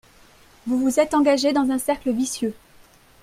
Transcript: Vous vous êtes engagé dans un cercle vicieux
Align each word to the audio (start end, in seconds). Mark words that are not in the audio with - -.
Vous 0.65 0.79
vous 0.79 0.99
êtes 0.99 1.13
engagé 1.13 1.53
dans 1.53 1.69
un 1.69 1.77
cercle 1.77 2.11
vicieux 2.11 2.55